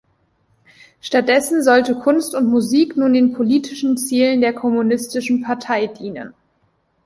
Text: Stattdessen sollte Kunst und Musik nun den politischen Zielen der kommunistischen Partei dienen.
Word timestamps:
Stattdessen 0.99 1.61
sollte 1.63 1.93
Kunst 1.93 2.33
und 2.33 2.47
Musik 2.49 2.97
nun 2.97 3.13
den 3.13 3.33
politischen 3.33 3.97
Zielen 3.99 4.41
der 4.41 4.51
kommunistischen 4.51 5.43
Partei 5.43 5.85
dienen. 5.85 6.33